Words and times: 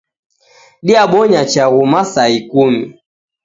Diabonya 0.85 1.41
chaghu 1.51 1.83
masaa 1.91 2.27
ikumi 2.37 2.81